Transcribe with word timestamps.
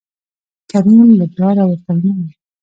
کريم 0.71 1.07
له 1.19 1.25
ډاره 1.37 1.63
ورته 1.67 1.91
ونه 1.93 2.11
ويل 2.17 2.31